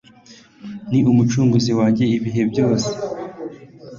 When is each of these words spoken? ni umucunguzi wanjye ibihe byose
ni 0.89 0.99
umucunguzi 1.11 1.71
wanjye 1.79 2.03
ibihe 2.17 2.41
byose 2.51 2.89